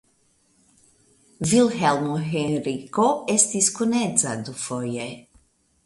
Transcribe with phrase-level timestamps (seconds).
[1.51, 3.07] Vilhelmo Henriko
[3.37, 5.11] estis kunedza dufoje.